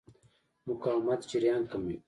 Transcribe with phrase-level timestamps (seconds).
[0.69, 1.97] مقاومت جریان کموي.